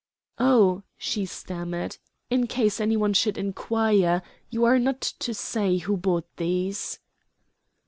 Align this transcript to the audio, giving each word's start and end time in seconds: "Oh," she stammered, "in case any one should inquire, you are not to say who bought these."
"Oh," 0.39 0.81
she 0.97 1.27
stammered, 1.27 1.97
"in 2.31 2.47
case 2.47 2.79
any 2.79 2.97
one 2.97 3.13
should 3.13 3.37
inquire, 3.37 4.23
you 4.49 4.65
are 4.65 4.79
not 4.79 5.01
to 5.19 5.31
say 5.31 5.77
who 5.77 5.95
bought 5.95 6.25
these." 6.37 6.97